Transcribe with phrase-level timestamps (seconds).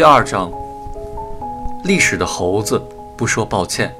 [0.00, 0.50] 第二章：
[1.84, 2.80] 历史的猴子
[3.18, 3.94] 不说抱歉。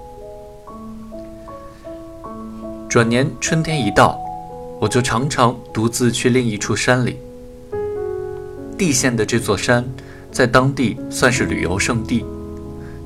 [2.88, 4.18] 转年春天一到，
[4.80, 7.18] 我就常常独自去另一处山里。
[8.78, 9.84] 地县的这座山，
[10.32, 12.24] 在当地算是旅游胜地，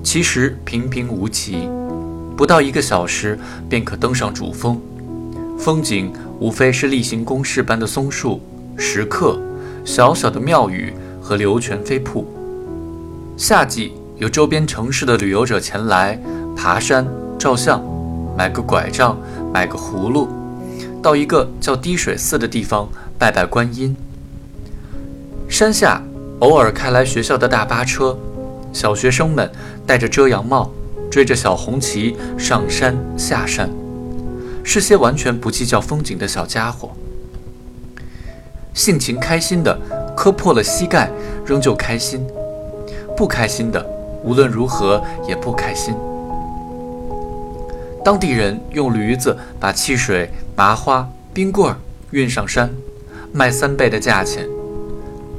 [0.04, 1.68] 其实平平无奇，
[2.37, 3.37] 不到一个小时
[3.68, 4.80] 便可登上主峰。
[5.59, 8.40] 风景无非是例行公事般的松树、
[8.76, 9.37] 石刻、
[9.84, 12.24] 小小的庙宇和流泉飞瀑。
[13.37, 16.19] 夏季有周边城市的旅游者前来
[16.56, 17.05] 爬山、
[17.37, 17.83] 照相，
[18.37, 19.19] 买个拐杖，
[19.52, 20.29] 买个葫芦，
[21.02, 22.88] 到一个叫滴水寺的地方
[23.19, 23.97] 拜拜观音。
[25.48, 26.01] 山下
[26.38, 28.16] 偶尔开来学校的大巴车，
[28.73, 29.51] 小学生们
[29.85, 30.71] 戴着遮阳帽，
[31.10, 33.69] 追着小红旗上山下山。
[34.63, 36.93] 是些完全不计较风景的小家伙，
[38.73, 39.76] 性情开心的
[40.16, 41.10] 磕破了膝盖
[41.45, 42.24] 仍旧开心，
[43.16, 43.84] 不开心的
[44.23, 45.95] 无论如何也不开心。
[48.04, 51.76] 当地人用驴子把汽水、麻花、冰棍儿
[52.10, 52.70] 运上山，
[53.32, 54.46] 卖三倍的价钱。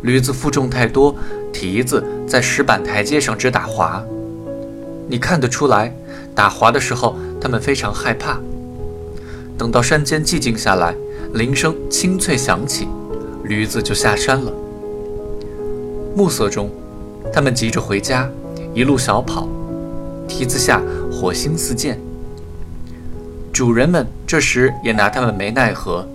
[0.02, 1.16] 驴子负重太多，
[1.52, 4.04] 蹄子在石板台阶上直打滑。
[5.08, 5.94] 你看得出来，
[6.34, 8.40] 打滑的时候他们非常害怕。
[9.58, 10.96] 等到山间寂静下来，
[11.34, 12.88] 铃声清脆响起，
[13.44, 14.52] 驴子就下山了。
[16.16, 16.70] 暮色中，
[17.36, 18.30] 他们急着回家，
[18.74, 19.46] 一路小跑，
[20.26, 22.00] 蹄子下火星四溅。
[23.52, 26.08] 主人们这时也拿他们没奈何，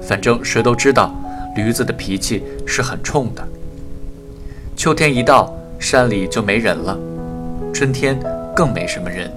[0.00, 1.12] 反正谁都知道，
[1.56, 3.42] 驴子的脾气是很冲的。
[4.76, 6.96] 秋天一到，山里就没人了，
[7.74, 8.16] 春天
[8.54, 9.28] 更没什么人。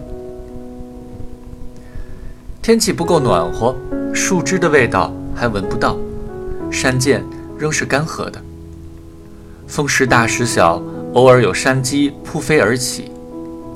[2.62, 3.76] 天气不够暖和，
[4.14, 5.98] 树枝的味道还闻不到，
[6.70, 7.24] 山涧
[7.58, 8.40] 仍是干涸的。
[9.66, 10.80] 风时大时小，
[11.14, 13.12] 偶尔有山鸡扑飞而起。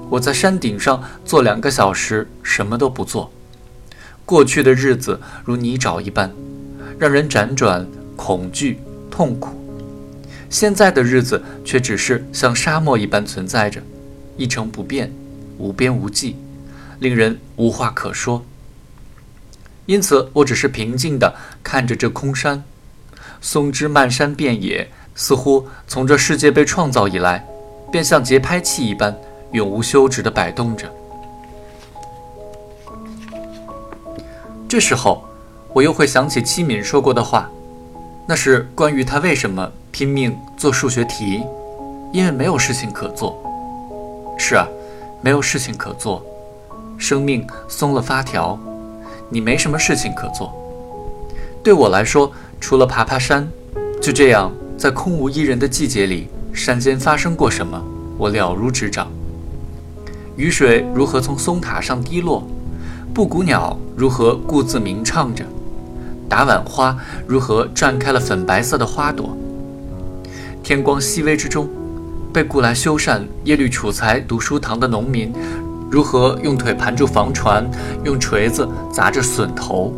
[0.09, 3.31] 我在山顶上坐两个小时，什么都不做。
[4.25, 6.31] 过去的日子如泥沼一般，
[6.97, 8.79] 让人辗转、恐惧、
[9.11, 9.51] 痛苦；
[10.49, 13.81] 现在的日子却只是像沙漠一般存在着，
[14.35, 15.13] 一成不变，
[15.59, 16.35] 无边无际，
[16.99, 18.43] 令人无话可说。
[19.85, 22.63] 因此，我只是平静地看着这空山，
[23.39, 27.43] 松枝漫山遍野，似乎从这世界被创造以来，
[27.91, 29.13] 便像节拍器一般，
[29.51, 30.87] 永无休止地摆动着。
[34.69, 35.23] 这时候，
[35.73, 37.49] 我又会想起七敏说过的话，
[38.27, 41.43] 那是关于他为什么拼命做数学题，
[42.13, 43.35] 因为没有事情可做。
[44.37, 44.67] 是啊，
[45.19, 46.23] 没有事情可做，
[46.99, 48.57] 生命松了发条。
[49.29, 50.53] 你没什么事情可做。
[51.63, 53.49] 对我来说，除了爬爬山，
[53.99, 57.83] 就这样在空无一人的季节里，山间发生过什么，
[58.15, 59.07] 我了如指掌。
[60.35, 62.47] 雨水如何从松塔上滴落，
[63.11, 65.43] 布谷鸟如何故自鸣唱着，
[66.29, 66.95] 打碗花
[67.25, 69.35] 如何绽开了粉白色的花朵。
[70.61, 71.67] 天光熹微之中，
[72.31, 75.33] 被雇来修缮耶律楚材读书堂的农民。
[75.89, 77.67] 如何用腿盘住房船，
[78.03, 79.91] 用锤子砸着笋头，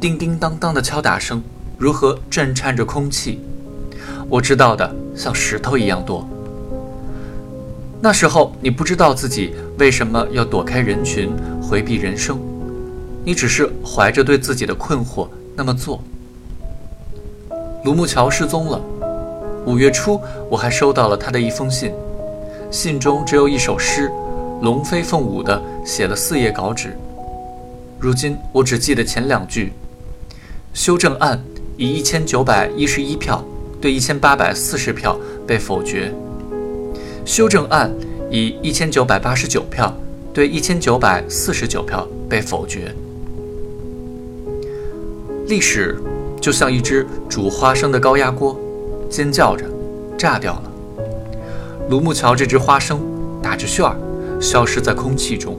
[0.00, 1.40] 叮叮当当的敲打声
[1.78, 3.38] 如何震颤着空气？
[4.32, 6.26] 我知道的像石头一样多。
[8.00, 12.40] 那时候你不知道自己为什么要躲开人群，回避人生，
[13.26, 16.02] 你只是怀着对自己的困惑那么做。
[17.84, 18.80] 卢木桥失踪了，
[19.66, 21.92] 五月初我还收到了他的一封信，
[22.70, 24.10] 信中只有一首诗。
[24.62, 26.96] 龙飞凤舞的写了四页稿纸，
[27.98, 29.74] 如今我只记得前两句。
[30.72, 31.38] 修正案
[31.76, 33.44] 以一千九百一十一票
[33.82, 36.10] 对一千八百四十票被否决。
[37.26, 37.92] 修正案
[38.30, 39.94] 以一千九百八十九票
[40.32, 42.94] 对一千九百四十九票被否决。
[45.48, 46.00] 历史
[46.40, 48.58] 就像一只煮花生的高压锅，
[49.10, 49.66] 尖叫着，
[50.16, 50.72] 炸掉了。
[51.90, 52.98] 卢木桥这只花生
[53.42, 53.94] 打着旋儿。
[54.40, 55.56] 消失在空气中。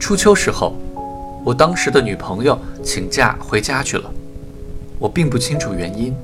[0.00, 0.74] 初秋时候，
[1.44, 4.08] 我当时的女朋友请假回家去了，
[4.98, 6.14] 我并不清楚原因。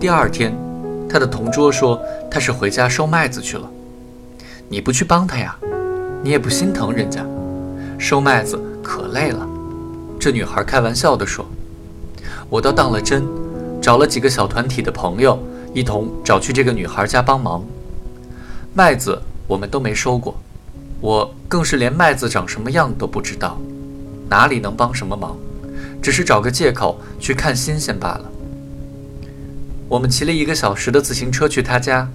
[0.00, 0.52] 第二天，
[1.08, 3.70] 她的同桌说她是回家收麦子去了。
[4.68, 5.56] 你不去帮她呀？
[6.24, 7.24] 你也不心疼人家，
[7.98, 9.46] 收麦子可累了。
[10.18, 11.46] 这女孩开玩笑地说。
[12.48, 13.24] 我倒当了真，
[13.80, 15.38] 找了几个小团体的朋友。
[15.72, 17.62] 一同找去这个女孩家帮忙。
[18.72, 20.34] 麦子我们都没收过，
[21.00, 23.58] 我更是连麦子长什么样都不知道，
[24.28, 25.36] 哪里能帮什么忙？
[26.02, 28.30] 只是找个借口去看新鲜罢了。
[29.88, 32.08] 我们骑了一个小时的自行车去他家，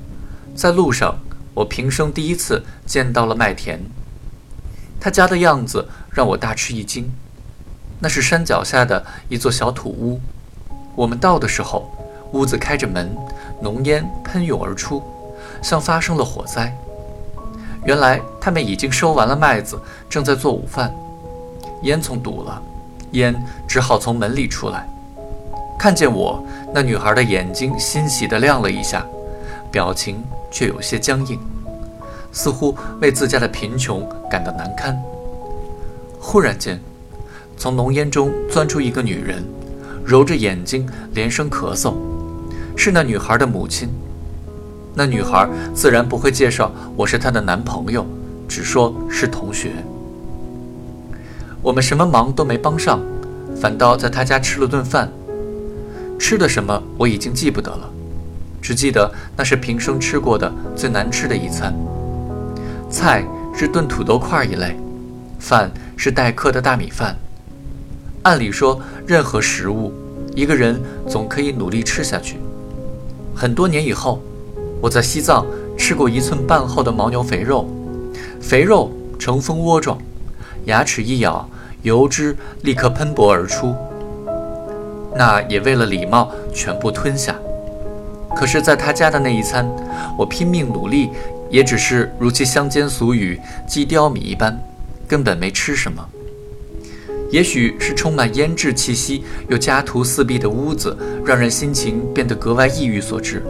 [0.56, 1.18] 在路上，
[1.54, 3.82] 我平生第一次见到了麦田。
[5.00, 7.12] 他家的样子让我大吃一惊，
[8.00, 10.22] 那是山脚下的一座小土屋。
[10.96, 11.90] 我们到的时候，
[12.34, 13.10] 屋子开着门，
[13.62, 15.02] 浓烟喷涌而出，
[15.62, 16.78] 像发生了火灾。
[17.86, 20.94] 原来他们已经收完了麦子，正在做午饭。
[21.84, 22.62] 烟囱堵了，
[23.12, 23.36] 烟
[23.68, 24.88] 只好从门里出来。
[25.80, 26.44] 看见我，
[26.74, 29.06] 那女孩的眼睛欣喜地亮了一下，
[29.72, 31.40] 表情却有些僵硬，
[32.32, 34.96] 似乎为自家的贫穷感到难堪。
[36.20, 36.80] 忽然间，
[37.58, 39.44] 从浓烟中钻出一个女人，
[40.06, 41.96] 揉着眼睛连声咳嗽，
[42.78, 43.90] 是那女孩的母亲。
[44.94, 48.06] 那女孩自然不会介绍我是她的男朋友，
[48.48, 49.72] 只说是同学。
[51.64, 53.00] 我们什么忙都没帮上，
[53.56, 55.12] 反倒在他家吃了顿饭。
[56.18, 57.90] 吃的什么我已经记不得了，
[58.62, 61.74] 只记得那是平生吃过的最难吃的一餐。
[62.90, 63.24] 菜
[63.56, 64.76] 是炖土豆块一类，
[65.40, 67.16] 饭是待客的大米饭。
[68.24, 69.92] 按理说，任何食物，
[70.36, 72.38] 一个人总可以努力吃下去。
[73.36, 74.22] 很多年以后，
[74.82, 75.46] 我在西藏
[75.78, 77.68] 吃过一寸半厚的牦牛肥肉，
[78.40, 79.98] 肥肉呈蜂窝状，
[80.66, 81.50] 牙齿一咬，
[81.82, 83.76] 油脂立刻喷薄而出。
[85.16, 87.36] 那也为了礼貌，全部吞下。
[88.36, 89.70] 可是，在他家的那一餐，
[90.18, 91.10] 我拼命努力，
[91.50, 94.58] 也只是如其乡间俗语“鸡叼米”一般，
[95.08, 96.08] 根本没吃什么。
[97.30, 103.44] 也许是充满腌制气息又家徒四壁的屋子，让人心情变得格外抑郁所致。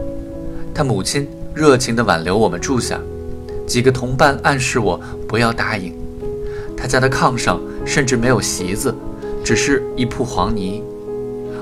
[0.73, 2.99] 他母亲热情地挽留我们住下，
[3.67, 6.00] 几个同伴暗示我不要答应。
[6.81, 8.91] 他家的炕上甚至没有席子，
[9.45, 10.81] 只是一铺黄泥。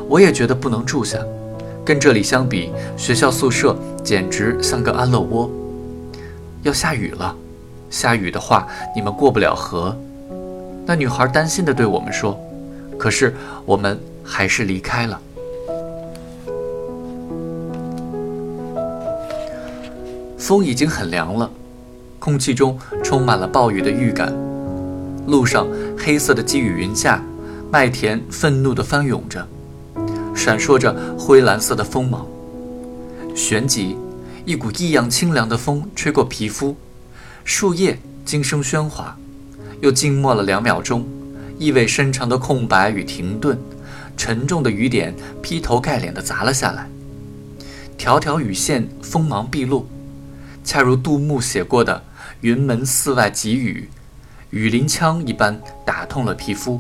[0.08, 1.20] 我也觉得不能住下，
[1.84, 5.52] 跟这里相比，学校宿舍简直像个安乐窝。
[6.64, 7.36] 要下雨了，
[7.90, 9.94] 下雨的话你们过不了河。
[10.86, 12.40] 那女孩担心地对我们说。
[12.98, 13.36] 可是
[13.66, 15.20] 我们还是离开了。
[20.38, 21.50] 风已经很凉了，
[22.20, 24.34] 空气中充满了暴雨的预感。
[25.28, 25.68] 路上
[25.98, 27.24] 黑色的积雨云下，
[27.72, 29.48] 麦田愤怒地翻涌着。
[30.36, 32.26] 闪烁着灰蓝色的锋芒，
[33.36, 33.98] 旋即，
[34.46, 36.78] 一股异样清凉的风吹过皮肤，
[37.44, 39.18] 树叶惊声喧哗，
[39.82, 41.06] 又静默了两秒钟，
[41.58, 43.60] 意味深长的空白与停顿，
[44.16, 46.88] 沉重的雨点劈头盖脸地砸了下来，
[47.98, 49.86] 条条雨线锋芒毕露，
[50.64, 52.02] 恰如杜牧写过的
[52.40, 53.90] “云门寺外急雨，
[54.52, 56.80] 雨淋枪一般打痛了皮肤”。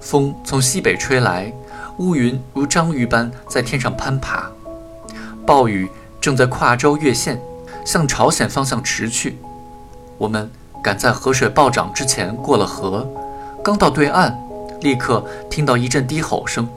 [0.00, 1.52] 风从西北吹来。
[1.98, 4.50] 乌云如章鱼般在天上攀爬，
[5.46, 5.88] 暴雨
[6.20, 7.40] 正在跨州越县，
[7.86, 9.38] 向朝鲜方向驰去。
[10.18, 10.50] 我们
[10.84, 13.08] 赶在河水暴涨之前过了河，
[13.64, 14.38] 刚到对岸，
[14.82, 16.68] 立刻听到一阵低吼声。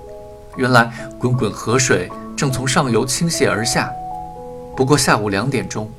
[0.55, 0.89] 原来
[1.19, 3.91] 滚滚河水正从上游倾泻而下。
[4.73, 5.91] 不过下午两点钟，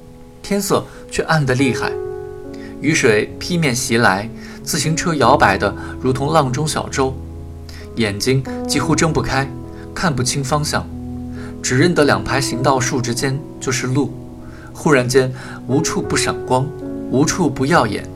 [0.43, 1.93] 天色却暗得厉害，
[2.81, 4.29] 雨水劈面袭来，
[4.63, 7.15] 自行车摇摆的如同浪中小舟。
[7.97, 9.47] 眼睛几乎睁不开，
[9.95, 10.87] 看不清方向，
[11.63, 14.13] 只认得两排行道树之间就是路。
[14.73, 15.31] 忽然间，
[15.67, 16.67] 无处不闪光，
[17.11, 18.09] 无处不耀眼，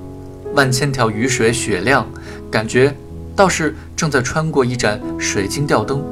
[0.54, 2.06] 万千条雨水雪亮，
[2.50, 2.94] 感觉
[3.36, 6.02] 倒是正在穿过一盏水晶吊灯。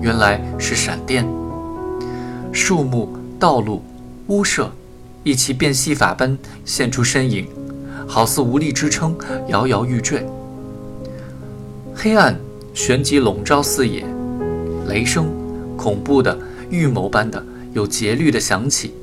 [0.00, 1.24] 原来是闪电。
[2.50, 3.80] 树木、道路、
[4.26, 4.72] 屋舍，
[5.22, 7.46] 一齐变戏法般现出身影，
[8.10, 10.26] 好似无力支撑，摇摇欲坠。
[11.94, 12.36] 黑暗。
[12.72, 14.06] 旋即笼罩四野，
[14.86, 15.26] 雷声
[15.76, 16.38] 恐怖的
[16.70, 18.94] 预谋般的有节律的响起，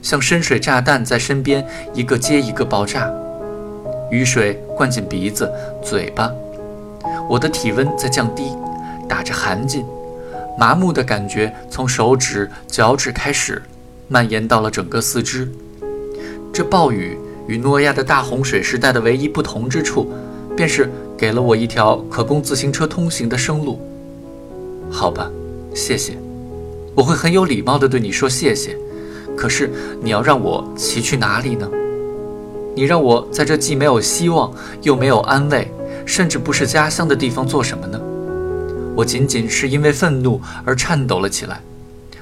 [0.00, 3.12] 像深水炸弹在身边一个接一个爆炸。
[4.10, 5.52] 雨水灌进鼻子、
[5.84, 6.32] 嘴巴，
[7.28, 8.52] 我的体温在降低，
[9.06, 9.84] 打着寒噤，
[10.58, 13.62] 麻木的感觉从手指、脚趾开始，
[14.08, 15.46] 蔓延到了整个四肢。
[16.54, 17.18] 这暴雨
[17.50, 20.08] 与诺亚的大洪水时代的唯一不同之处，
[20.56, 20.88] 便是。
[21.18, 23.78] 给了我一条可供自行车通行的生路。
[24.90, 25.30] 好吧，
[25.74, 26.16] 谢谢，
[26.94, 28.74] 我会很有礼貌地对你说谢谢。
[29.36, 31.68] 可是你要让我骑去哪里呢？
[32.74, 35.70] 你让我在这既没有希望又没有安慰，
[36.06, 38.00] 甚至不是家乡的地方做什么呢？
[38.96, 41.60] 我仅仅是因为愤怒而颤抖了起来。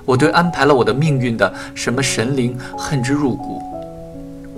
[0.05, 3.63] 我对安排了我的命运的什么神灵恨之入骨。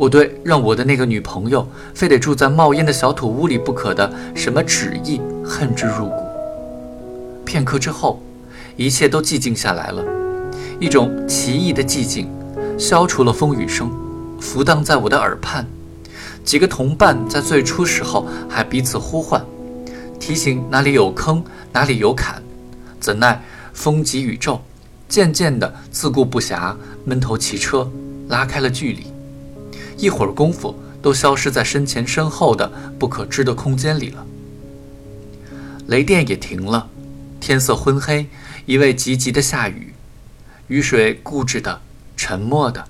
[0.01, 6.15] 我对让我的那个女朋友非得住在冒烟的小土屋里不可的什么旨意恨之入骨。
[7.45, 8.19] 片刻之后，
[8.77, 10.03] 一切都寂静下来了，
[10.79, 12.27] 一种奇异的寂静，
[12.79, 13.91] 消除了风雨声，
[14.41, 15.67] 浮荡在我的耳畔。
[16.43, 19.45] 几个同伴在最初时候还彼此呼唤，
[20.19, 22.43] 提醒哪里有坑，哪里有坎。
[22.99, 24.63] 怎奈风急雨骤，
[25.11, 27.87] 渐渐的自顾不暇，闷头骑车，
[28.29, 29.10] 拉开了距离。
[30.01, 34.27] 一会儿功夫，都消失在身前身后的不可知的空间里了。
[35.89, 36.89] 雷电也停了，
[37.39, 38.27] 天色昏黑，
[38.65, 39.93] 一味急急的下雨，
[40.69, 41.81] 雨水固执的、
[42.17, 42.83] 沉默的、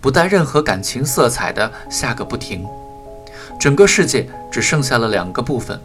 [0.00, 2.64] 不带任何感情色彩的下个不停。
[3.58, 5.80] 整个世界只剩下了两个部分，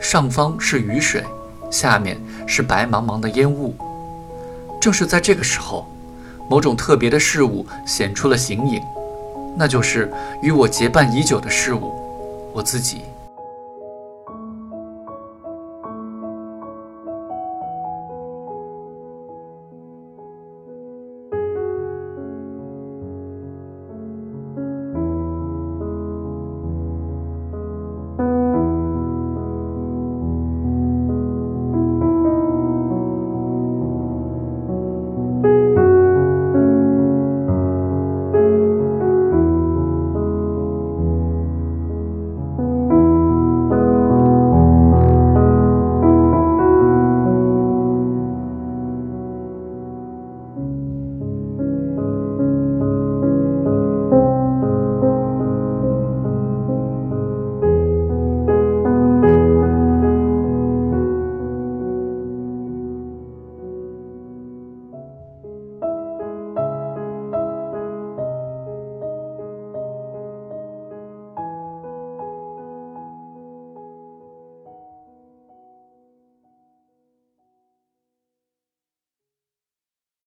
[0.00, 1.24] 上方是雨水，
[1.70, 3.74] 下面是白茫茫的烟雾。
[4.80, 5.86] 正是在这个时候，
[6.48, 8.82] 某种特别的事物显出了形影，
[9.56, 10.10] 那就是
[10.42, 11.92] 与我结伴已久的事物——
[12.54, 13.09] 我自己。